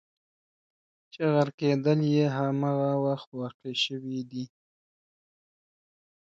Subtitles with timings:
[1.13, 4.45] چې غرقېدل یې همغه وخت واقع شوي دي.